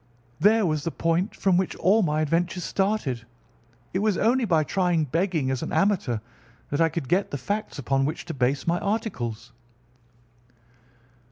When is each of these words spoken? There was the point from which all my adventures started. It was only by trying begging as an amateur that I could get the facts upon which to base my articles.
There 0.39 0.65
was 0.65 0.83
the 0.83 0.89
point 0.89 1.35
from 1.35 1.57
which 1.57 1.75
all 1.75 2.01
my 2.01 2.21
adventures 2.21 2.63
started. 2.63 3.23
It 3.93 3.99
was 3.99 4.17
only 4.17 4.45
by 4.45 4.63
trying 4.63 5.03
begging 5.05 5.51
as 5.51 5.61
an 5.61 5.71
amateur 5.71 6.17
that 6.71 6.81
I 6.81 6.89
could 6.89 7.07
get 7.07 7.29
the 7.29 7.37
facts 7.37 7.77
upon 7.77 8.05
which 8.05 8.25
to 8.25 8.33
base 8.33 8.65
my 8.65 8.79
articles. 8.79 9.51